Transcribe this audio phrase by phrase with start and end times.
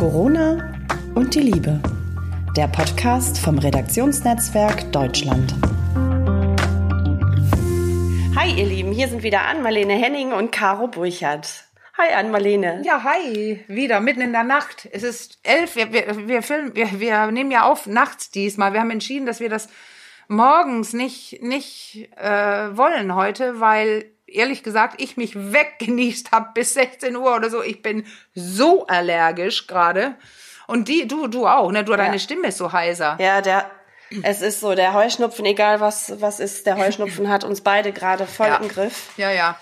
[0.00, 0.72] Corona
[1.14, 1.78] und die Liebe.
[2.56, 5.54] Der Podcast vom Redaktionsnetzwerk Deutschland.
[8.34, 11.66] Hi ihr Lieben, hier sind wieder Ann-Marlene Henning und Caro Burchardt.
[11.98, 12.80] Hi Ann-Marlene.
[12.82, 14.88] Ja, hi, wieder mitten in der Nacht.
[14.90, 18.72] Es ist elf, wir, wir, wir, filmen, wir, wir nehmen ja auf nachts diesmal.
[18.72, 19.68] Wir haben entschieden, dass wir das
[20.28, 27.16] morgens nicht, nicht äh, wollen heute, weil ehrlich gesagt ich mich weggenießt habe bis 16
[27.16, 27.62] Uhr oder so.
[27.62, 28.04] Ich bin
[28.34, 30.14] so allergisch gerade.
[30.66, 31.82] Und die, du, du auch, ne?
[31.84, 33.16] Du, deine Stimme ist so heiser.
[33.20, 33.70] Ja, der,
[34.22, 38.26] es ist so, der Heuschnupfen, egal was, was ist, der Heuschnupfen hat uns beide gerade
[38.26, 38.56] voll Ja.
[38.56, 39.08] im Griff.
[39.16, 39.56] Ja, ja.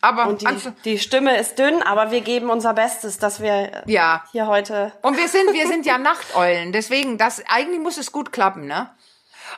[0.00, 0.46] Aber Und die,
[0.84, 4.24] die Stimme ist dünn, aber wir geben unser Bestes, dass wir Ja.
[4.32, 4.92] hier heute.
[5.02, 8.88] Und wir sind, wir sind ja Nachteulen, deswegen, das, eigentlich muss es gut klappen, ne?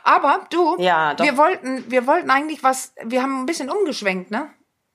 [0.03, 4.49] Aber du, Ja, wir wollten, wir wollten eigentlich was, wir haben ein bisschen umgeschwenkt, ne?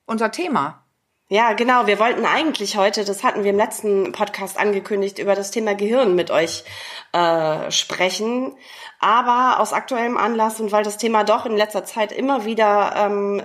[0.05, 0.85] Unser Thema.
[1.27, 1.87] Ja, genau.
[1.87, 6.13] Wir wollten eigentlich heute, das hatten wir im letzten Podcast angekündigt, über das Thema Gehirn
[6.13, 6.63] mit euch
[7.13, 8.55] äh, sprechen.
[8.99, 13.41] Aber aus aktuellem Anlass und weil das Thema doch in letzter Zeit immer wieder ähm,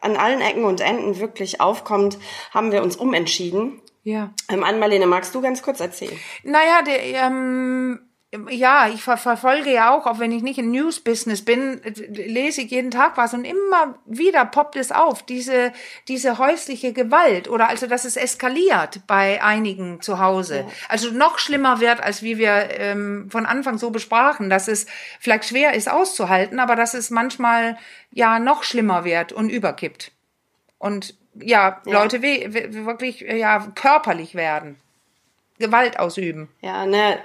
[0.00, 2.18] an allen Ecken und Enden wirklich aufkommt,
[2.52, 3.80] haben wir uns umentschieden.
[4.02, 4.30] Ja.
[4.48, 6.18] Ähm, Ann-Marlene, magst du ganz kurz erzählen?
[6.42, 8.09] Naja, der, ähm,
[8.48, 12.70] ja, ich ver verfolge ja auch, auch wenn ich nicht im News-Business bin, lese ich
[12.70, 15.72] jeden Tag was und immer wieder poppt es auf, diese,
[16.06, 20.64] diese häusliche Gewalt oder also, dass es eskaliert bei einigen zu Hause.
[20.88, 24.86] Also noch schlimmer wird, als wie wir ähm, von Anfang so besprachen, dass es
[25.18, 27.76] vielleicht schwer ist auszuhalten, aber dass es manchmal
[28.12, 30.12] ja noch schlimmer wird und überkippt.
[30.78, 34.76] Und ja, Leute we we wirklich ja körperlich werden.
[35.58, 36.48] Gewalt ausüben.
[36.60, 37.18] Ja, ne.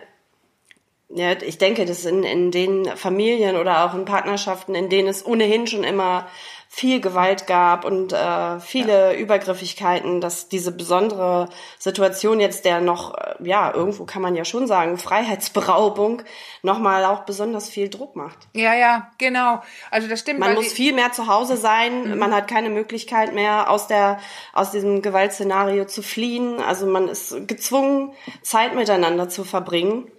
[1.10, 5.26] Ja, ich denke, dass in, in den Familien oder auch in Partnerschaften, in denen es
[5.26, 6.28] ohnehin schon immer
[6.76, 11.48] viel Gewalt gab und äh, viele Übergriffigkeiten, dass diese besondere
[11.80, 16.24] Situation jetzt der noch, äh, ja, irgendwo kann man ja schon sagen, Freiheitsberaubung
[16.64, 18.40] nochmal auch besonders viel Druck macht.
[18.54, 19.62] Ja, ja, genau.
[19.90, 20.40] Also das stimmt.
[20.40, 24.20] Man muss viel mehr zu Hause sein, man hat keine Möglichkeit mehr aus der
[24.52, 26.60] aus diesem Gewaltszenario zu fliehen.
[26.60, 28.12] Also man ist gezwungen,
[28.42, 30.12] Zeit miteinander zu verbringen.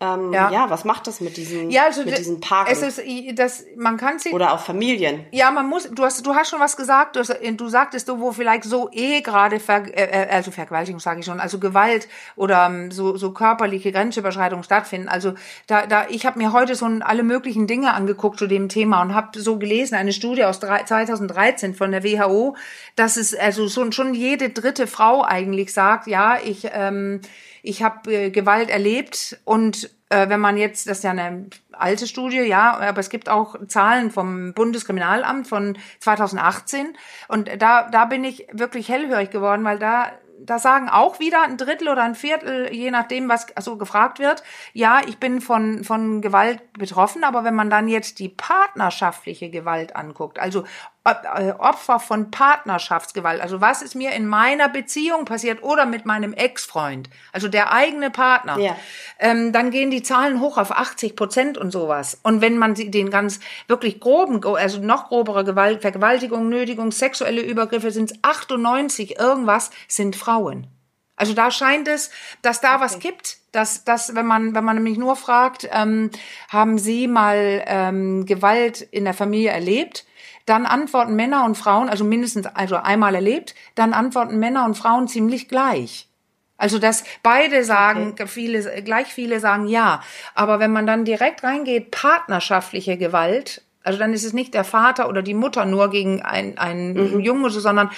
[0.00, 0.50] Ähm, Ja.
[0.50, 0.70] ja.
[0.70, 3.00] was macht das mit diesen ja, also mit diesen Paaren Es ist,
[3.38, 4.32] das, man kann sie.
[4.32, 5.24] oder auch Familien?
[5.30, 5.88] ja, man muss.
[5.88, 7.14] Du hast, du hast schon was gesagt.
[7.14, 11.20] Du, hast, du sagtest, du, wo vielleicht so eh gerade Ver, äh, also Vergewaltigung sage
[11.20, 15.08] ich schon, also Gewalt oder ähm, so, so körperliche Grenzüberschreitungen stattfinden.
[15.08, 15.34] Also
[15.68, 19.14] da, da, ich habe mir heute so alle möglichen Dinge angeguckt zu dem Thema und
[19.14, 22.56] habe so gelesen, eine Studie aus drei- 2013 von der WHO,
[22.96, 27.20] dass es also schon, schon jede dritte Frau eigentlich sagt, ja, ich ähm,
[27.64, 32.06] ich habe äh, Gewalt erlebt und äh, wenn man jetzt, das ist ja eine alte
[32.06, 36.96] Studie, ja, aber es gibt auch Zahlen vom Bundeskriminalamt von 2018
[37.28, 41.56] und da, da bin ich wirklich hellhörig geworden, weil da da sagen auch wieder ein
[41.56, 44.42] Drittel oder ein Viertel, je nachdem, was so gefragt wird,
[44.72, 49.96] ja, ich bin von, von Gewalt betroffen, aber wenn man dann jetzt die partnerschaftliche Gewalt
[49.96, 50.64] anguckt, also
[51.04, 57.10] Opfer von Partnerschaftsgewalt, also was ist mir in meiner Beziehung passiert oder mit meinem Ex-Freund,
[57.32, 58.74] also der eigene Partner, Ja.
[59.18, 62.18] ähm, dann gehen die Zahlen hoch auf 80 Prozent und sowas.
[62.22, 67.42] Und wenn man sie- den ganz wirklich groben, also noch grobere Gewalt, Vergewaltigung, Nötigung, sexuelle
[67.42, 70.68] Übergriffe sind es 98 irgendwas, sind Frauen.
[71.16, 72.10] Also da scheint es,
[72.42, 76.10] dass da was gibt, dass, dass wenn man wenn man nämlich nur fragt, ähm,
[76.48, 80.04] haben Sie mal ähm, Gewalt in der Familie erlebt,
[80.46, 85.08] dann antworten Männer und Frauen, also mindestens also einmal erlebt, dann antworten Männer und Frauen
[85.08, 86.08] ziemlich gleich.
[86.56, 90.02] Also dass beide sagen, viele gleich viele sagen ja,
[90.34, 95.08] aber wenn man dann direkt reingeht, partnerschaftliche Gewalt, also dann ist es nicht der Vater
[95.08, 97.90] oder die Mutter nur gegen ein, einen Jungen, oder so, sondern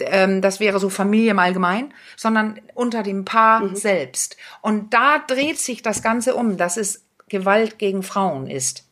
[0.00, 4.36] ähm, das wäre so Familie im Allgemeinen, sondern unter dem Paar selbst.
[4.60, 8.84] Und da dreht sich das Ganze um, dass es Gewalt gegen Frauen ist.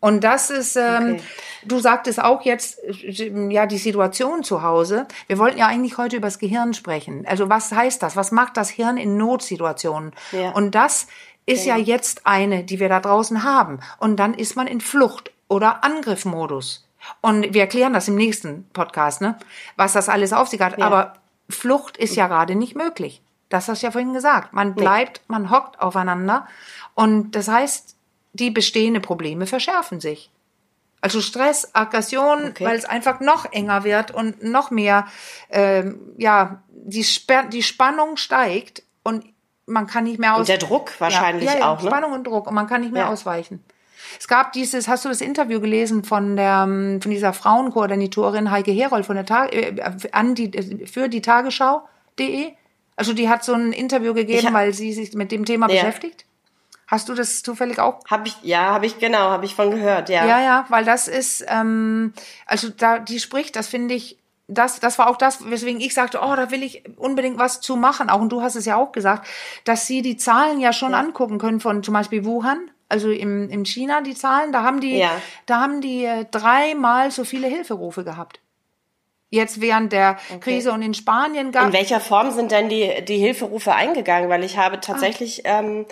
[0.00, 1.22] Und das ist, ähm, Okay.
[1.64, 5.06] Du sagtest auch jetzt, äh, ja, die Situation zu Hause.
[5.26, 7.24] Wir wollten ja eigentlich heute über das Gehirn sprechen.
[7.26, 8.16] Also was heißt das?
[8.16, 10.12] Was macht das Hirn in Notsituationen?
[10.32, 10.50] Ja.
[10.52, 11.06] Und das
[11.46, 13.80] ist ja jetzt eine, die wir da draußen haben.
[13.98, 16.86] Und dann ist man in Flucht- oder Angriffmodus.
[17.20, 19.36] Und wir erklären das im nächsten Podcast, ne?
[19.76, 20.80] Was das alles auf sich hat.
[20.80, 21.14] Aber
[21.48, 23.22] Flucht ist ja gerade nicht möglich.
[23.48, 24.52] Das hast du ja vorhin gesagt.
[24.52, 26.46] Man bleibt, man hockt aufeinander.
[26.94, 27.96] Und das heißt,
[28.32, 30.30] die bestehenden Probleme verschärfen sich.
[31.02, 32.64] Also Stress, Aggression, Okay.
[32.64, 35.06] weil es einfach noch enger wird und noch mehr,
[35.50, 37.04] ähm, ja, die,
[37.52, 39.24] die Spannung steigt und
[39.66, 40.40] man kann nicht mehr aus.
[40.40, 41.88] Und der Druck wahrscheinlich ja, ja, ja, auch, ne?
[41.88, 43.62] Spannung und Druck und man kann nicht mehr ausweichen.
[44.18, 48.72] Es gab dieses, hast du das Interview gelesen von der, ähm, von dieser Frauenkoordinatorin Heike
[48.72, 49.74] Herold von der Tag, äh,
[50.12, 52.52] an die, für die Tagesschau.de?
[52.96, 56.26] Also die hat so ein Interview gegeben, hab- weil sie sich mit dem Thema beschäftigt.
[56.92, 58.00] Hast du das zufällig auch?
[58.10, 60.26] Hab ich, ja, habe ich, genau, habe ich von gehört, ja.
[60.26, 62.12] Ja, ja, weil das ist, ähm,
[62.44, 66.20] also da die spricht, das finde ich, das, das war auch das, weswegen ich sagte,
[66.22, 68.10] oh, da will ich unbedingt was zu machen.
[68.10, 69.26] Auch und du hast es ja auch gesagt,
[69.64, 73.64] dass sie die Zahlen ja schon angucken können von zum Beispiel Wuhan, also im, in
[73.64, 75.12] China die Zahlen, da haben die, Ja.
[75.46, 78.40] da haben die äh, dreimal so viele Hilferufe gehabt.
[79.30, 83.16] Jetzt während der Krise und in Spanien gab In welcher Form sind denn die, die
[83.16, 84.28] Hilferufe eingegangen?
[84.28, 85.86] Weil ich habe tatsächlich, ähm,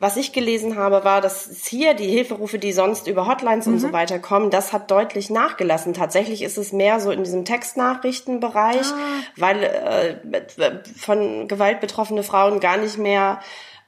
[0.00, 3.92] was ich gelesen habe, war, dass hier die Hilferufe, die sonst über Hotlines und so
[3.92, 5.92] weiter kommen, das hat deutlich nachgelassen.
[5.92, 8.86] Tatsächlich ist es mehr so in diesem Textnachrichtenbereich,
[9.36, 10.16] weil äh,
[10.96, 13.40] von Gewalt betroffene Frauen gar nicht mehr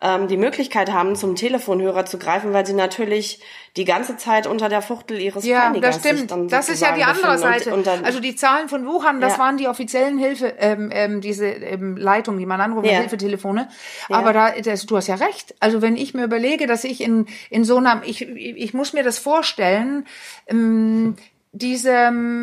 [0.04, 3.40] ähm, die Möglichkeit haben, zum Telefonhörer zu greifen, weil sie natürlich
[3.76, 6.30] die ganze Zeit unter der Fuchtel ihres Ja, Peinigers das stimmt.
[6.32, 7.38] dann Das ist ja die andere.
[7.38, 7.72] Seite.
[7.72, 9.38] Und, und also die Zahlen von Wuhan, das Ja.
[9.38, 12.98] waren die offiziellen Hilfe, ähm, ähm, diese ähm, Leitungen, die man anruft, Ja.
[12.98, 13.68] Hilfetelefone.
[14.10, 15.54] Aber da, das, du hast ja recht.
[15.60, 19.04] Also wenn ich mir überlege, dass ich in in so einer, ich ich muss mir
[19.04, 20.06] das vorstellen,
[20.48, 21.14] ähm,
[21.52, 21.92] diese,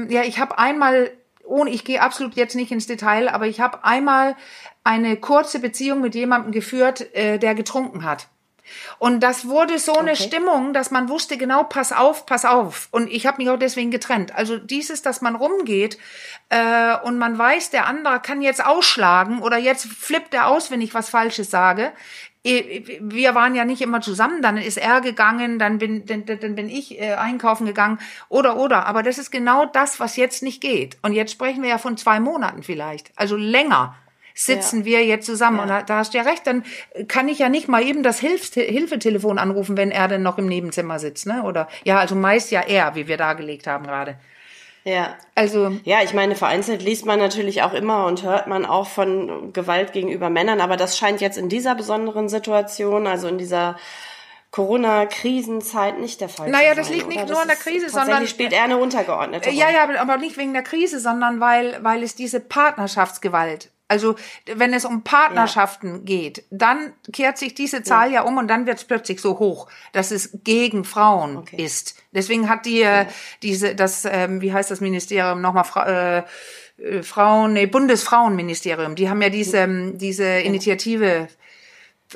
[0.09, 1.11] ja, ich habe einmal
[1.49, 4.35] ohne, ich gehe absolut jetzt nicht ins Detail, aber ich habe einmal
[4.83, 8.27] eine kurze Beziehung mit jemandem geführt, äh, der getrunken hat.
[8.99, 10.23] Und das wurde so eine Okay.
[10.23, 12.87] Stimmung, dass man wusste genau, pass auf, pass auf.
[12.91, 14.35] Und ich habe mich auch deswegen getrennt.
[14.35, 15.97] Also dieses, dass man rumgeht
[16.49, 20.81] äh, und man weiß, der andere kann jetzt ausschlagen oder jetzt flippt er aus, wenn
[20.81, 21.91] ich was Falsches sage.
[22.43, 26.69] Wir waren ja nicht immer zusammen, dann ist er gegangen, dann bin, dann, dann bin
[26.69, 27.99] ich äh, einkaufen gegangen
[28.29, 28.85] oder oder.
[28.85, 30.97] Aber das ist genau das, was jetzt nicht geht.
[31.01, 33.95] Und jetzt sprechen wir ja von zwei Monaten vielleicht, also länger
[34.33, 34.85] sitzen Ja.
[34.85, 35.57] wir jetzt zusammen.
[35.57, 35.63] Ja.
[35.63, 36.63] Und da, da hast du ja recht, dann
[37.09, 40.45] kann ich ja nicht mal eben das Hilfs Hilfetelefon anrufen, wenn er denn noch im
[40.47, 41.43] Nebenzimmer sitzt, ne?
[41.43, 44.17] Oder ja, also meist ja er, wie wir dargelegt haben gerade.
[44.83, 45.15] Ja.
[45.35, 49.53] Also Ja, ich meine, vereinzelt liest man natürlich auch immer und hört man auch von
[49.53, 53.77] Gewalt gegenüber Männern, aber das scheint jetzt in dieser besonderen Situation, also in dieser
[54.51, 56.77] Corona-Krisenzeit nicht der Fall Naja, zu sein.
[56.77, 57.31] das liegt nicht oder?
[57.33, 59.77] nur an der Krise, sondern- spielt er eine untergeordnete ja, Rolle.
[59.77, 64.15] ja, aber- aber nicht wegen der Krise, sondern weil, weil es diese Partnerschaftsgewalt, also
[64.45, 68.77] wenn es um Partnerschaften geht, dann kehrt sich diese Zahl ja, um und dann wird
[68.77, 71.61] es plötzlich so hoch, dass es gegen Frauen Okay.
[71.61, 71.95] ist.
[72.11, 73.05] Deswegen hat die äh,
[73.41, 76.23] diese, das, ähm, wie heißt das Ministerium nochmal, Fra äh,
[76.77, 81.27] äh, Frauen, nee, Bundesfrauenministerium, die haben ja diese, ähm, diese Initiative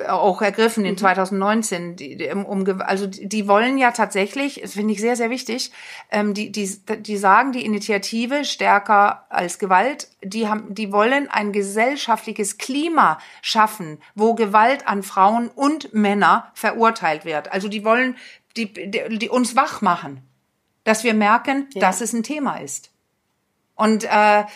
[0.08, 1.96] auch ergriffen in 2019.
[1.96, 5.72] Die, die, um, also die wollen ja tatsächlich, das finde ich sehr, sehr wichtig,
[6.10, 6.68] ähm, die, die,
[6.98, 13.98] die sagen, die Initiative stärker als Gewalt, die, haben, die wollen ein gesellschaftliches Klima schaffen,
[14.14, 17.52] wo Gewalt an Frauen und Männer verurteilt wird.
[17.52, 18.16] Also die wollen
[18.56, 20.22] die, die, die uns wach machen,
[20.84, 22.90] dass wir merken, dass es ein Thema ist.
[23.76, 24.46] Und äh, da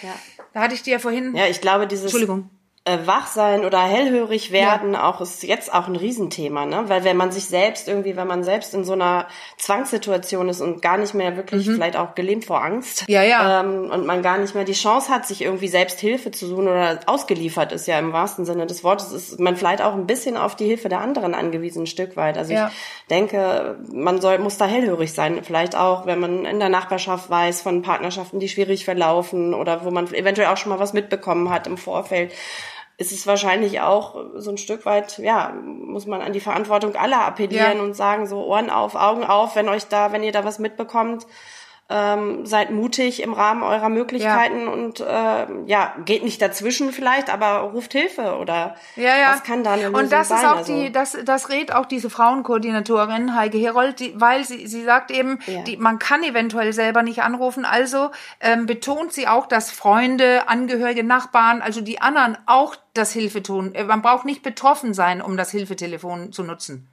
[0.54, 2.50] hatte ich dir ja vorhin, Ja, ich glaube, dieses Entschuldigung.
[2.84, 6.84] Äh, Wachsein oder hellhörig werden auch ist jetzt auch ein Riesenthema, ne?
[6.86, 9.26] Weil wenn man sich selbst irgendwie, wenn man selbst in so einer
[9.58, 13.12] Zwangssituation ist und gar nicht mehr wirklich vielleicht auch gelähmt vor Angst, Mhm.
[13.14, 13.60] Ja, ja.
[13.60, 16.66] Ähm, und man gar nicht mehr die Chance hat, sich irgendwie selbst Hilfe zu suchen
[16.68, 20.36] oder ausgeliefert ist ja im wahrsten Sinne des Wortes, ist man vielleicht auch ein bisschen
[20.36, 22.38] auf die Hilfe der anderen angewiesen, ein Stück weit.
[22.38, 22.68] Also Ja.
[22.68, 27.28] ich denke, man soll, muss da hellhörig sein, vielleicht auch, wenn man in der Nachbarschaft
[27.28, 31.50] weiß von Partnerschaften, die schwierig verlaufen oder wo man eventuell auch schon mal was mitbekommen
[31.50, 32.32] hat im Vorfeld
[32.98, 37.20] ist es wahrscheinlich auch so ein Stück weit, ja, muss man an die Verantwortung aller
[37.24, 37.82] appellieren Ja.
[37.82, 41.24] und sagen, so Ohren auf, Augen auf, wenn euch da, wenn ihr da was mitbekommt,
[41.90, 47.60] ähm, seid mutig im Rahmen eurer Möglichkeiten und ähm, ja, geht nicht dazwischen vielleicht, aber
[47.72, 49.32] ruft Hilfe oder Ja, ja.
[49.32, 50.38] was kann da eine Lösung Und das sein?
[50.38, 54.66] ist auch Also, die, das, das rät auch diese Frauenkoordinatorin Heike Herold, die, weil sie,
[54.66, 55.62] sie sagt eben, Ja.
[55.62, 57.64] die, man kann eventuell selber nicht anrufen.
[57.64, 63.42] Also ähm, betont sie auch, dass Freunde, Angehörige, Nachbarn, also die anderen auch das Hilfe
[63.42, 63.74] tun.
[63.74, 66.88] Äh, Man braucht nicht betroffen sein, um das Hilfetelefon zu nutzen.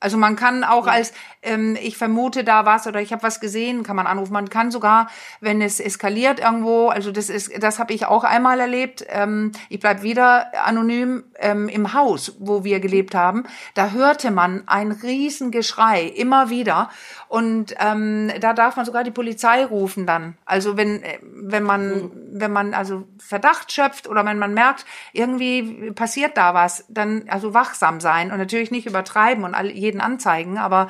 [0.00, 1.12] Also man kann auch als,
[1.42, 4.32] ähm, ich vermute da was oder ich habe was gesehen, kann man anrufen.
[4.32, 5.08] Man kann sogar,
[5.40, 9.04] wenn es eskaliert irgendwo, also das ist, das habe ich auch einmal erlebt.
[9.08, 13.42] Ähm, ich bleib wieder anonym ähm, im Haus, wo wir gelebt haben.
[13.74, 16.90] Da hörte man ein Riesengeschrei immer wieder
[17.26, 20.36] und ähm, da darf man sogar die Polizei rufen dann.
[20.44, 25.90] Also wenn äh, wenn man wenn man also Verdacht schöpft oder wenn man merkt, irgendwie
[25.90, 30.58] passiert da was, dann also wachsam sein und natürlich nicht übertreiben und all, jeden anzeigen,
[30.58, 30.88] aber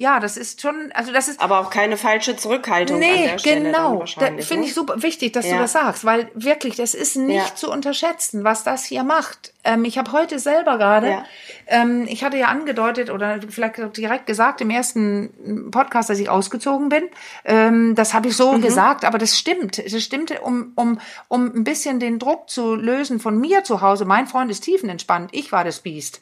[0.00, 1.40] Ja, das ist schon, also das ist.
[1.40, 4.04] Aber auch keine falsche Zurückhaltung nee, genau.
[4.06, 4.64] Finde ne?
[4.64, 5.54] ich super wichtig, dass Ja.
[5.56, 7.54] du das sagst, weil wirklich, das ist nicht Ja.
[7.56, 9.52] zu unterschätzen, was das hier macht.
[9.64, 11.24] Ähm, ich habe heute selber gerade, Ja.
[11.66, 16.90] ähm, ich hatte ja angedeutet oder vielleicht direkt gesagt im ersten Podcast, dass ich ausgezogen
[16.90, 17.02] bin.
[17.44, 18.62] Ähm, das habe ich so Mhm.
[18.62, 19.82] gesagt, aber das stimmt.
[19.84, 24.04] Das stimmte, um, um, um ein bisschen den Druck zu lösen von mir zu Hause.
[24.04, 26.20] Mein Freund ist tiefenentspannt, ich war das Biest.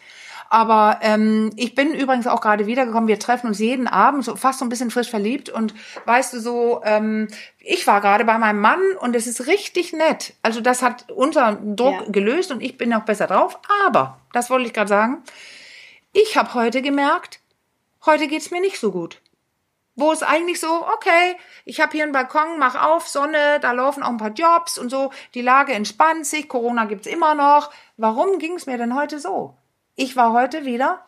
[0.49, 3.09] Aber ähm, ich bin übrigens auch gerade wiedergekommen.
[3.09, 5.49] Wir treffen uns jeden Abend, so fast so ein bisschen frisch verliebt.
[5.49, 5.75] Und
[6.05, 10.35] weißt du so, ähm, ich war gerade bei meinem Mann und es ist richtig nett.
[10.43, 12.11] Also das hat unseren Druck Ja.
[12.11, 13.59] gelöst und ich bin auch besser drauf.
[13.87, 15.23] Aber, das wollte ich gerade sagen,
[16.13, 17.41] ich habe heute gemerkt,
[18.07, 19.21] heute geht's mir nicht so gut.
[19.99, 24.03] Wo es eigentlich so, okay, ich habe hier einen Balkon, mach auf, Sonne, da laufen
[24.03, 27.71] auch ein paar Jobs und so, die Lage entspannt sich, Corona gibt's immer noch.
[27.97, 29.55] Warum ging's mir denn heute so?
[29.97, 31.05] Ich war heute wieder,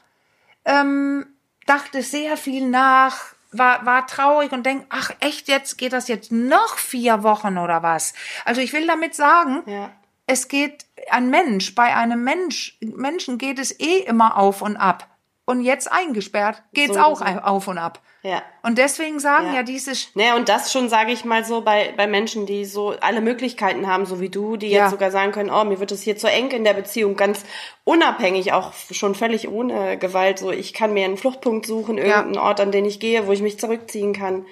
[0.65, 1.27] ähm,
[1.67, 3.19] dachte sehr viel nach,
[3.53, 7.83] war, war traurig und denk, ach echt, jetzt geht das jetzt noch vier Wochen oder
[7.83, 8.15] was?
[8.45, 9.91] Also ich will damit sagen, Ja.
[10.27, 15.07] es geht ein Mensch, bei einem Mensch, Menschen geht es eh immer auf und ab.
[15.49, 17.25] Und jetzt eingesperrt geht's So, auch so.
[17.25, 18.03] auf und ab.
[18.23, 18.43] Ja.
[18.63, 19.55] Und deswegen sagen Ja.
[19.55, 22.91] ja, diese Naja, und das schon, sage ich mal so, bei, bei Menschen, die so
[23.01, 24.83] alle Möglichkeiten haben, so wie du, die Ja.
[24.83, 27.47] jetzt sogar sagen können, oh, mir wird es hier zu eng in der Beziehung, ganz
[27.85, 32.61] unabhängig, auch schon völlig ohne Gewalt, so ich kann mir einen Fluchtpunkt suchen, irgendeinen Ort,
[32.61, 34.45] an den ich gehe, wo ich mich zurückziehen kann.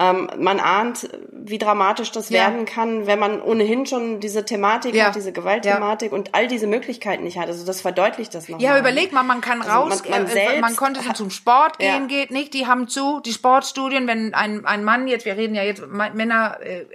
[0.00, 2.40] Ähm, man ahnt, wie dramatisch das Ja.
[2.42, 5.06] werden kann, wenn man ohnehin schon diese Thematik Ja.
[5.06, 7.48] hat, diese Gewaltthematik und all diese Möglichkeiten nicht hat.
[7.48, 8.64] Also das verdeutlicht das nochmal.
[8.64, 11.30] Ja, überleg mal, man kann Also raus, man- man äh, selbst man konnte so zum
[11.30, 11.94] Sport Ja.
[11.98, 15.56] gehen, geht nicht, die haben zu, die Sportstudien, wenn ein, ein Mann jetzt, wir reden
[15.56, 16.86] ja jetzt Männer, äh, äh,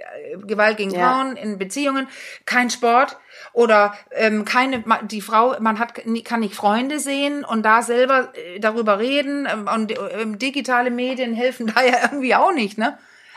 [0.46, 1.12] Gewalt gegen Ja.
[1.12, 2.08] Frauen in Beziehungen,
[2.46, 3.18] kein Sport
[3.52, 5.92] oder ähm, keine, die Frau, man hat
[6.24, 11.34] kann nicht Freunde sehen und da selber äh, darüber reden ähm, und ähm, digitale Medien
[11.34, 12.93] helfen da ja irgendwie auch nicht, ne?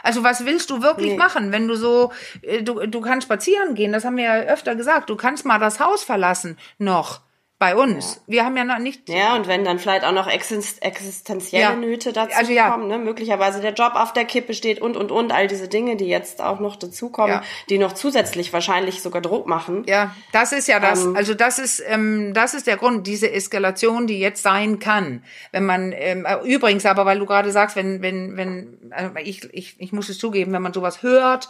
[0.08, 1.18] Also was willst du wirklich Nee.
[1.18, 4.74] machen, wenn du so, äh, du, du kannst spazieren gehen, das haben wir ja öfter
[4.76, 7.20] gesagt, du kannst mal das Haus verlassen, noch,
[7.60, 8.22] bei uns.
[8.28, 11.76] Wir haben ja noch nicht, Ja, und wenn dann vielleicht auch noch exist existenzielle Ja.
[11.76, 12.70] Nöte dazu Also ja.
[12.70, 13.00] kommen, ne?
[13.00, 16.40] möglicherweise der Job auf der Kippe steht und, und, und, all diese Dinge, die jetzt
[16.40, 17.44] auch noch dazukommen, Ja.
[17.70, 19.84] die noch zusätzlich wahrscheinlich sogar Druck machen.
[19.88, 21.04] Ja, das ist ja das.
[21.04, 25.24] Ähm, also das ist ähm, das ist der Grund, diese Eskalation, die jetzt sein kann,
[25.52, 29.52] wenn man ähm, äh, übrigens aber, weil du gerade sagst, wenn wenn wenn also ich
[29.52, 31.50] ich ich muss es zugeben, wenn man sowas hört,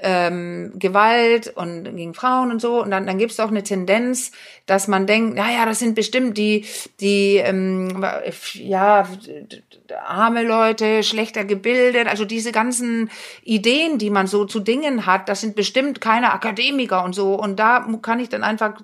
[0.00, 4.32] ähm, Gewalt und gegen Frauen und so, und dann dann gibt es auch eine Tendenz,
[4.66, 6.64] dass man denkt, ja ja, das sind bestimmt die
[7.00, 8.04] die ähm,
[8.54, 9.06] ja
[10.06, 13.10] arme Leute, schlechter gebildet, also diese ganzen
[13.44, 17.34] Ideen, die man so zu Dingen hat, das sind bestimmt keine Akademiker und so.
[17.34, 18.74] Und da kann ich dann einfach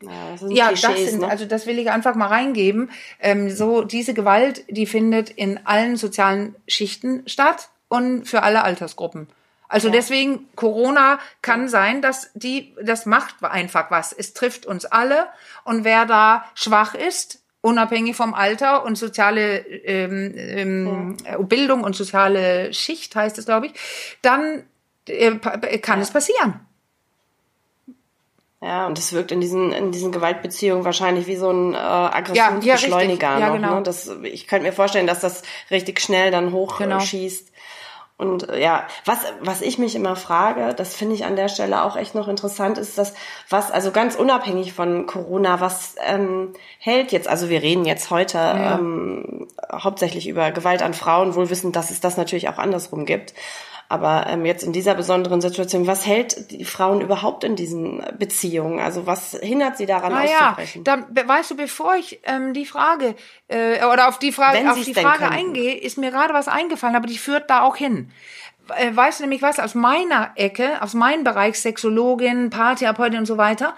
[0.00, 1.28] Ja, das sind ja, das sind, ne?
[1.28, 2.90] also das will ich einfach mal reingeben.
[3.20, 9.28] Ähm, so diese Gewalt, die findet in allen sozialen Schichten statt und für alle Altersgruppen.
[9.74, 14.12] Also deswegen Corona kann sein, dass die das macht einfach was.
[14.12, 15.26] Es trifft uns alle
[15.64, 21.16] und wer da schwach ist, unabhängig vom Alter und soziale ähm, ähm,
[21.48, 23.72] Bildung und soziale Schicht heißt es, glaube ich,
[24.22, 24.62] dann
[25.08, 25.38] äh,
[25.78, 26.60] kann es passieren.
[28.62, 32.14] Ja, und das wirkt in diesen, in diesen Gewaltbeziehungen wahrscheinlich wie so ein äh, Ja,
[32.14, 33.40] Aggressionsbeschleuniger ja, richtig.
[33.40, 33.54] Ja, noch.
[33.56, 33.74] genau.
[33.76, 33.82] Ne?
[33.82, 36.78] Das, ich könnte mir vorstellen, dass das richtig schnell dann hochschießt.
[36.78, 36.98] Genau.
[36.98, 37.52] Äh, schießt.
[38.16, 41.82] Und äh, ja, was, was ich mich immer frage, das finde ich an der Stelle
[41.82, 43.14] auch echt noch interessant, ist, dass
[43.48, 48.38] was, also ganz unabhängig von Corona, was ähm, hält jetzt, also wir reden jetzt heute
[48.38, 53.34] ähm, hauptsächlich über Gewalt an Frauen, wohl wissend, dass es das natürlich auch andersrum gibt.
[53.88, 58.80] Aber ähm, jetzt in dieser besonderen Situation, was hält die Frauen überhaupt in diesen Beziehungen?
[58.80, 60.84] Also was hindert sie daran Ah ja, auszubrechen?
[60.84, 63.14] da, be- weißt du, bevor ich ähm, die Frage
[63.48, 66.96] äh, oder auf die Frage Wenn auf die Frage eingehe, ist mir gerade was eingefallen,
[66.96, 68.10] aber die führt da auch hin.
[68.76, 73.36] Äh, Weißt du nämlich was, aus meiner Ecke, aus meinem Bereich Sexologin, Paartherapeutin und so
[73.36, 73.74] weiter,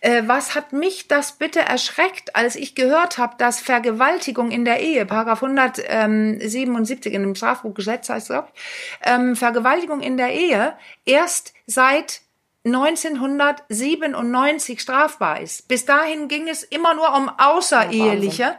[0.00, 4.80] äh, was hat mich das bitte erschreckt, als ich gehört habe, dass Vergewaltigung in der
[4.80, 8.60] Ehe, Paragraph 177 in dem Strafbuchgesetz heißt es, glaube ich,
[9.04, 12.22] ähm, Vergewaltigung in der Ehe erst seit
[12.64, 15.66] 1997 strafbar ist.
[15.66, 18.54] Bis dahin ging es immer nur um außereheliche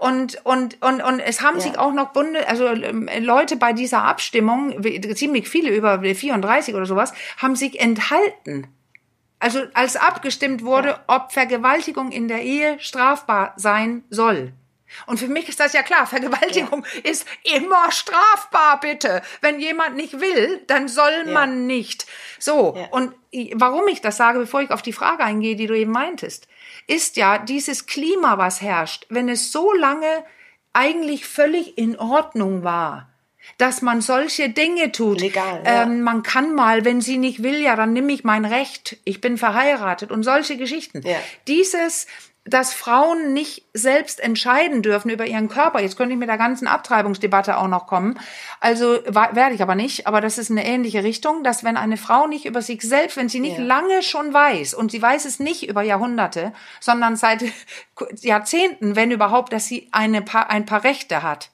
[0.00, 4.02] und und und und es haben sich auch noch Bunde, also ähm, Leute bei dieser
[4.02, 4.82] Abstimmung,
[5.14, 8.66] ziemlich viele über 34 oder sowas, haben sich enthalten.
[9.38, 14.52] Also als abgestimmt wurde, ob Vergewaltigung in der Ehe strafbar sein soll.
[15.06, 19.22] Und für mich ist das ja klar, Vergewaltigung ist immer strafbar, bitte.
[19.40, 22.06] Wenn jemand nicht will, dann soll man nicht.
[22.38, 22.86] So, Ja.
[22.90, 23.14] und
[23.54, 26.46] warum ich das sage, bevor ich auf die Frage eingehe, die du eben meintest,
[26.86, 30.24] ist ja dieses Klima, was herrscht, wenn es so lange
[30.72, 33.08] eigentlich völlig in Ordnung war
[33.58, 35.20] dass man solche Dinge tut.
[35.20, 35.82] Legal, ja.
[35.82, 38.96] ähm, man kann mal, wenn sie nicht will, ja, dann nehme ich mein Recht.
[39.04, 41.02] Ich bin verheiratet und solche Geschichten.
[41.06, 41.18] Ja.
[41.46, 42.06] Dieses,
[42.46, 45.80] dass Frauen nicht selbst entscheiden dürfen über ihren Körper.
[45.80, 48.18] Jetzt könnte ich mit der ganzen Abtreibungsdebatte auch noch kommen.
[48.60, 50.06] Also werde ich aber nicht.
[50.06, 53.30] Aber das ist eine ähnliche Richtung, dass wenn eine Frau nicht über sich selbst, wenn
[53.30, 53.64] sie nicht Ja.
[53.64, 57.44] lange schon weiß und sie weiß es nicht über Jahrhunderte, sondern seit
[58.20, 61.50] Jahrzehnten, wenn überhaupt, dass sie eine paar, ein paar Rechte hat,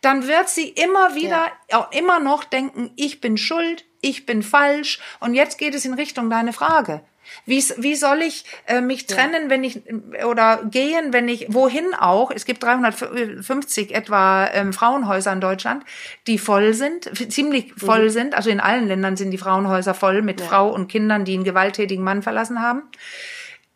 [0.00, 5.00] dann wird sie immer wieder, auch immer noch denken, ich bin schuld, ich bin falsch.
[5.20, 7.02] Und jetzt geht es in Richtung deine Frage.
[7.46, 9.82] Wie, wie soll ich äh, mich trennen, wenn ich
[10.24, 12.30] oder gehen, wenn ich wohin auch?
[12.30, 15.84] Es gibt 350 etwa ähm, Frauenhäuser in Deutschland,
[16.26, 18.34] die voll sind, ziemlich voll sind.
[18.34, 22.04] Also in allen Ländern sind die Frauenhäuser voll mit Frau und Kindern, die einen gewalttätigen
[22.04, 22.82] Mann verlassen haben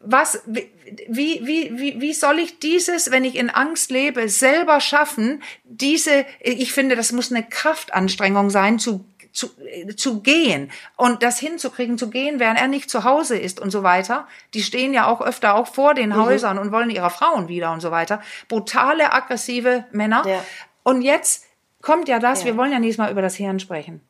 [0.06, 5.42] was, wie, wie, wie, wie soll ich dieses, wenn ich in Angst lebe, selber schaffen?
[5.64, 9.04] Diese, ich finde, das muss eine Kraftanstrengung sein, zu,
[9.34, 9.50] zu,
[9.96, 13.82] zu gehen und das hinzukriegen, zu gehen, während er nicht zu Hause ist und so
[13.82, 14.26] weiter.
[14.54, 17.80] Die stehen ja auch öfter auch vor den Häusern und wollen ihre Frauen wieder und
[17.80, 18.22] so weiter.
[18.48, 20.26] Brutale, aggressive Männer.
[20.26, 20.42] Ja.
[20.82, 21.44] Und jetzt
[21.82, 22.46] kommt ja das, Ja.
[22.46, 24.00] wir wollen ja nächstes Mal über das Hirn sprechen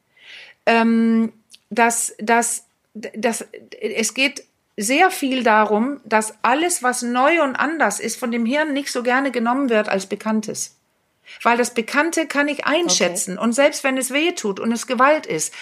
[0.66, 1.33] ähm,
[1.71, 3.47] dass, dass, dass
[3.81, 4.45] es geht
[4.76, 9.02] sehr viel darum, dass alles, was neu und anders ist, von dem Hirn nicht so
[9.02, 10.76] gerne genommen wird als Bekanntes.
[11.43, 13.38] Weil das Bekannte kann ich einschätzen.
[13.38, 15.52] Und selbst wenn es weh tut und es Gewalt ist,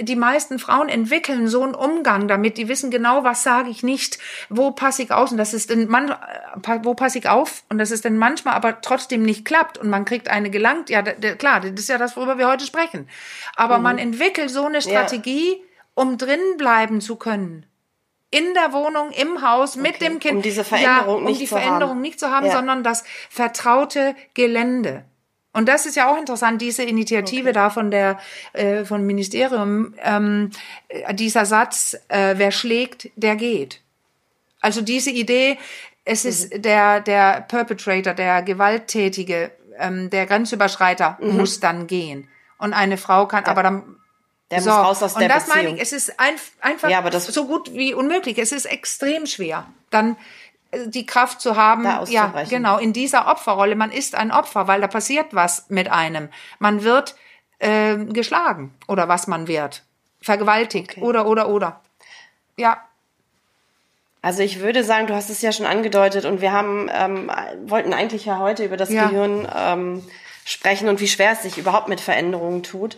[0.00, 2.56] die meisten Frauen entwickeln so einen Umgang damit.
[2.56, 5.88] Die wissen genau, was sage ich nicht, wo passe ich aus und das ist denn
[5.88, 9.78] man, äh, wo passe ich auf und das ist dann manchmal aber trotzdem nicht klappt
[9.78, 10.90] und man kriegt eine gelangt.
[10.90, 13.08] Ja, klar, das ist ja das, worüber wir heute sprechen.
[13.54, 15.62] Aber man entwickelt so eine Strategie,
[15.94, 17.66] um drin bleiben zu können.
[18.32, 20.04] In der Wohnung, im Haus, mit Okay.
[20.08, 20.36] dem Kind.
[20.36, 21.62] Um diese Veränderung ja, um nicht die zu haben.
[21.64, 22.52] Veränderung nicht zu haben, Ja.
[22.52, 25.04] sondern das vertraute Gelände.
[25.52, 28.18] Und das ist ja auch interessant, diese Initiative da von der
[28.54, 30.48] äh, von Ministerium, ähm,
[30.88, 33.82] äh, dieser Satz, äh, wer schlägt, der geht.
[34.62, 35.58] Also diese Idee,
[36.06, 36.62] es ist Mhm.
[36.62, 41.36] der der Perpetrator, der Gewalttätige, ähm, der Grenzüberschreiter Mhm.
[41.36, 42.28] muss dann gehen.
[42.56, 43.96] Und eine Frau kann, aber dann
[44.52, 45.76] Der so, muss raus aus und der das meine Beziehung.
[45.76, 48.38] ich, es ist ein, einfach Ja, das- so gut wie unmöglich.
[48.38, 50.16] Es ist extrem schwer, dann
[50.70, 53.74] äh, die Kraft zu haben, ja, genau, in dieser Opferrolle.
[53.74, 56.28] Man ist ein Opfer, weil da passiert was mit einem.
[56.60, 57.16] Man wird
[57.58, 59.82] äh, geschlagen oder was man wird,
[60.20, 61.00] vergewaltigt Okay.
[61.00, 61.80] oder oder oder.
[62.56, 62.76] Ja,
[64.20, 67.30] Also ich würde sagen, du hast es ja schon angedeutet und wir haben ähm,
[67.66, 69.06] wollten eigentlich ja heute über das Ja.
[69.08, 70.04] Gehirn ähm,
[70.44, 72.96] sprechen und wie schwer es sich überhaupt mit Veränderungen tut.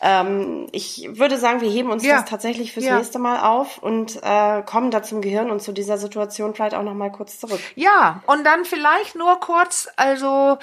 [0.00, 2.16] Ähm, ich würde sagen, wir heben uns Ja.
[2.20, 2.96] das tatsächlich fürs Ja.
[2.96, 6.82] nächste Mal auf und äh, kommen da zum Gehirn und zu dieser Situation vielleicht auch
[6.82, 7.60] noch mal kurz zurück.
[7.74, 10.58] Ja, und dann vielleicht nur kurz, also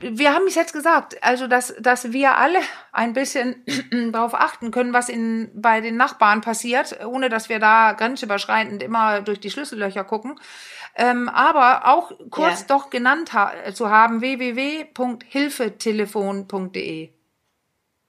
[0.00, 2.60] wir haben es jetzt gesagt, also dass, dass wir alle
[2.92, 3.64] ein bisschen
[4.12, 9.20] darauf achten können, was in, bei den Nachbarn passiert, ohne dass wir da grenzüberschreitend immer
[9.22, 10.38] durch die Schlüssellöcher gucken.
[10.96, 12.66] Ähm, aber auch kurz Ja.
[12.68, 17.10] doch genannt ha zu haben, www.hilfetelefon.de.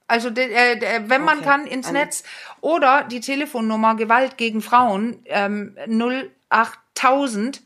[0.08, 1.47] Also äh, wenn man Okay.
[1.47, 2.23] kann ins Eine- Netz
[2.60, 5.77] oder die Telefonnummer Gewalt gegen Frauen ähm,
[6.49, 7.62] 08000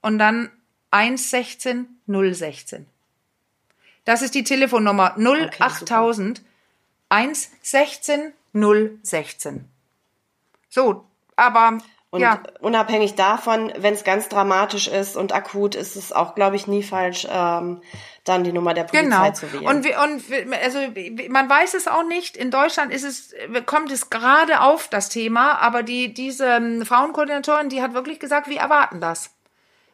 [0.00, 0.50] und dann
[0.90, 2.86] 116 016.
[4.06, 6.40] Das ist die Telefonnummer 08000
[7.10, 9.68] 116 016.
[10.70, 11.04] So,
[11.36, 11.78] aber
[12.10, 16.56] Und ja, unabhängig davon, wenn es ganz dramatisch ist und akut, ist es auch, glaube
[16.56, 17.82] ich, nie falsch, ähm,
[18.24, 19.30] dann die Nummer der Polizei Genau.
[19.32, 19.66] zu wählen.
[19.66, 20.78] Und, wir, und wir- also
[21.28, 22.36] man weiß es auch nicht.
[22.36, 23.34] In Deutschland ist es,
[23.66, 28.48] kommt es gerade auf das Thema, aber die, diese ähm, Frauenkoordinatorin, die hat wirklich gesagt,
[28.48, 29.30] wir erwarten das.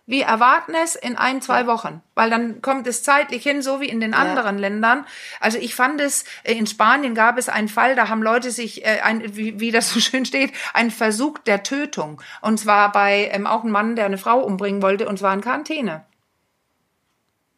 [0.04, 3.88] Wir erwarten es in ein, zwei Wochen, weil dann kommt es zeitlich hin, so wie
[3.88, 5.06] in den anderen Ländern.
[5.38, 8.84] Also ich fand es, äh, in Spanien gab es einen Fall, da haben Leute sich,
[8.84, 12.20] äh, ein, wie, wie das so schön steht, ein Versuch der Tötung.
[12.40, 15.40] Und zwar bei ähm, auch ein Mann, der eine Frau umbringen wollte, und zwar in
[15.40, 16.04] Quarantäne.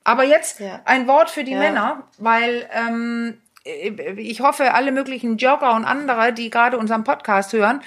[0.04, 0.82] Aber jetzt Ja.
[0.84, 1.58] ein Wort für die Ja.
[1.58, 7.82] Männer, weil ähm, ich hoffe, alle möglichen Jogger und andere, die gerade unseren Podcast hören,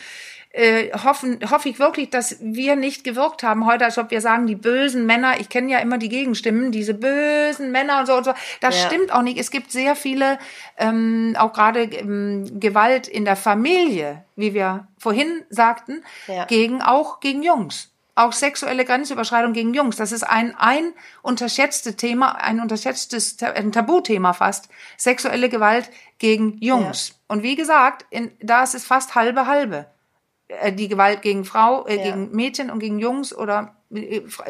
[0.57, 4.47] äh, hoffen, hoffe ich wirklich, dass wir nicht gewirkt haben heute, als ob wir sagen,
[4.47, 8.23] die bösen Männer, ich kenne ja immer die Gegenstimmen, diese bösen Männer und so und
[8.25, 8.33] so.
[8.59, 8.87] Das Ja.
[8.87, 9.37] stimmt auch nicht.
[9.39, 10.39] Es gibt sehr viele,
[10.77, 16.45] ähm, auch gerade ähm, Gewalt in der Familie, wie wir vorhin sagten, Ja.
[16.45, 17.91] gegen auch gegen Jungs.
[18.15, 19.95] Auch sexuelle Grenzüberschreitung gegen Jungs.
[19.95, 20.91] Das ist ein, ein
[21.21, 24.69] unterschätztes Thema, ein unterschätztes, ein Tabuthema fast.
[24.97, 27.13] Sexuelle Gewalt gegen Jungs.
[27.27, 29.85] Und wie gesagt, in, da ist es fast halbe halbe.
[30.47, 32.03] Äh, Die Gewalt gegen Frau, äh, Ja.
[32.03, 33.73] gegen Mädchen und gegen Jungs oder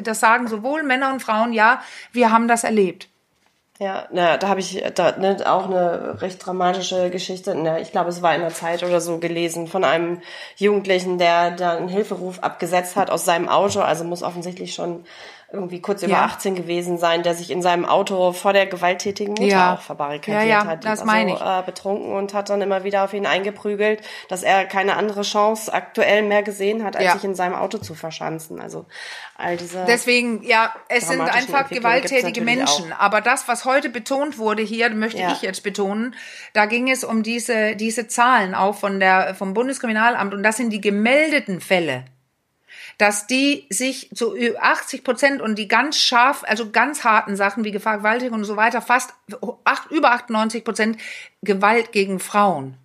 [0.01, 1.81] Das sagen sowohl Männer und Frauen, ja,
[2.11, 3.07] wir haben das erlebt.
[3.79, 7.53] Ja, na, da habe ich da, ne, auch eine recht dramatische Geschichte.
[7.53, 10.21] Ne, ich glaube, es war in der Zeit oder so gelesen von einem
[10.55, 13.81] Jugendlichen, der da einen Hilferuf abgesetzt hat aus seinem Auto.
[13.81, 15.05] Also muss offensichtlich schon
[15.49, 16.25] irgendwie kurz über ja.
[16.25, 19.73] 18 gewesen sein, der sich in seinem Auto vor der gewalttätigen Mutter ja.
[19.75, 20.83] auch verbarrikadiert ja, ja, hat.
[20.83, 21.41] Das meine ich.
[21.41, 25.73] Äh, betrunken und hat dann immer wieder auf ihn eingeprügelt, dass er keine andere Chance
[25.73, 27.13] aktuell mehr gesehen hat, als ja.
[27.13, 28.59] sich in seinem Auto zu verschanzen.
[28.59, 28.87] Also
[29.37, 29.85] all diese.
[29.87, 32.91] Deswegen, ja, es sind einfach gewalttätige Menschen.
[32.91, 32.99] Auch.
[32.99, 36.13] Aber das, was heute betont wurde hier, möchte ich jetzt betonen,
[36.51, 40.71] da ging es um diese, diese Zahlen auch von der, vom Bundeskriminalamt und das sind
[40.71, 42.03] die gemeldeten Fälle
[42.97, 47.77] dass die sich zu 80 Prozent und die ganz scharf, also ganz harten Sachen wie
[47.77, 49.13] Vergewaltigung und so weiter, fast
[49.63, 50.97] acht, über 98 Prozent
[51.43, 52.75] Gewalt gegen Frauen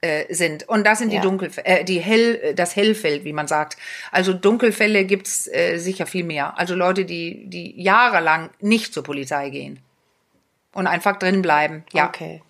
[0.00, 0.68] äh, sind.
[0.68, 1.22] Und das sind die ja.
[1.22, 3.76] Dunkel, äh, die Hell, das Hellfeld, wie man sagt.
[4.12, 6.58] Also Dunkelfälle gibt's äh, sicher viel mehr.
[6.58, 9.80] Also Leute, die, die jahrelang nicht zur Polizei gehen
[10.72, 11.84] und einfach drin bleiben.
[11.92, 12.08] Ja.
[12.08, 12.42] Okay.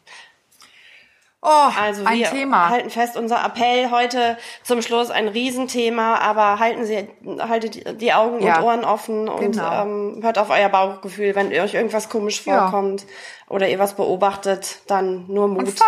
[1.41, 2.69] Oh, also ein wir Thema.
[2.69, 8.43] halten fest, unser Appell heute zum Schluss ein Riesenthema, aber halten Sie, haltet die Augen
[8.43, 9.83] ja, und Ohren offen und genau.
[9.83, 13.09] ähm, hört auf euer Bauchgefühl, wenn euch irgendwas komisch vorkommt ja.
[13.51, 15.61] oder ihr was beobachtet, dann nur Mut.
[15.61, 15.79] Und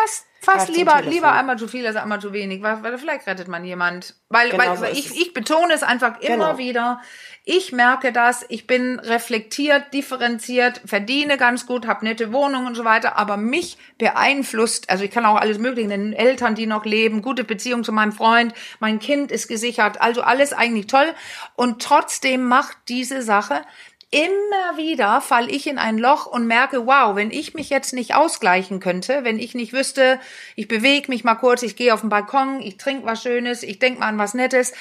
[0.41, 3.65] fast, lieber, lieber einmal zu viel als einmal zu wenig, weil, weil vielleicht rettet man
[3.65, 4.15] jemand.
[4.29, 6.59] Weil, genau weil, so ich, ich betone es einfach immer genau.
[6.59, 7.01] wieder
[7.45, 12.85] ich merke das, ich bin reflektiert, differenziert, verdiene ganz gut, habe nette Wohnungen und so
[12.85, 17.23] weiter, aber mich beeinflusst, also ich kann auch alles mögliche nennen, Eltern, die noch leben,
[17.23, 21.13] gute Beziehung zu meinem Freund, mein Kind ist gesichert, also alles eigentlich toll
[21.57, 23.63] und trotzdem macht diese Sache
[24.11, 28.15] immer wieder fall ich in ein Loch und merke, wow, wenn ich mich jetzt nicht
[28.15, 30.19] ausgleichen könnte, wenn ich nicht wüsste,
[30.57, 33.79] ich bewege mich mal kurz, ich gehe auf den Balkon, ich trinke was Schönes, ich
[33.79, 34.73] denke mal an was Nettes,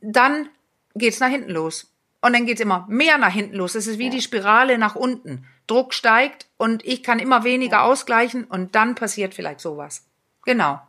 [0.00, 0.48] dann
[0.94, 1.88] geht's nach hinten los.
[2.24, 3.74] Und dann geht's immer mehr nach hinten los.
[3.74, 4.10] Es ist wie ja.
[4.10, 5.44] die Spirale nach unten.
[5.66, 7.82] Druck steigt und ich kann immer weniger ja.
[7.84, 10.04] ausgleichen und dann passiert vielleicht sowas.
[10.44, 10.80] Genau.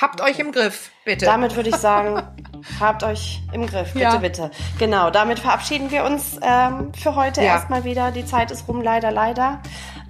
[0.00, 0.30] Habt okay.
[0.30, 1.26] euch im Griff, bitte.
[1.26, 2.22] Damit würde ich sagen,
[2.80, 4.16] habt euch im Griff, bitte, ja.
[4.16, 4.50] bitte.
[4.78, 7.54] Genau, damit verabschieden wir uns ähm, für heute ja.
[7.54, 8.10] erstmal wieder.
[8.10, 9.60] Die Zeit ist rum, leider, leider.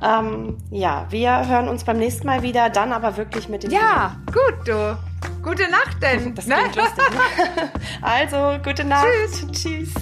[0.03, 3.71] Ähm, ja, wir hören uns beim nächsten Mal wieder, dann aber wirklich mit den.
[3.71, 4.99] Ja, gut, du.
[5.43, 6.35] Gute Nacht denn.
[6.35, 6.57] Das ne?
[6.65, 7.11] lustig.
[7.11, 7.71] Ne?
[8.03, 9.07] Also, gute Nacht.
[9.31, 9.47] Tschüss.
[9.53, 9.95] Tschüss.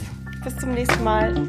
[0.44, 1.48] Bis zum nächsten Mal.